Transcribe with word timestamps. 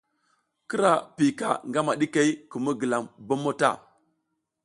Kira 0.69 0.91
piyika 1.15 1.47
ngama 1.69 1.91
ɗikey 1.99 2.29
kum 2.49 2.61
mi 2.65 2.71
gilam 2.79 3.05
bommo 3.27 3.51
ta. 3.59 3.69